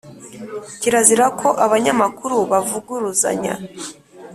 Kirazira 0.79 1.25
ko 1.39 1.47
abanyamakuru 1.65 2.35
bavuguruzanya 2.51 3.53